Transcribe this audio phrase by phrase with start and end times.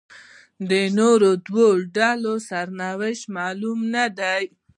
[0.69, 1.67] د نورو دوو
[1.97, 4.43] ډلو سرنوشت معلوم نه دی.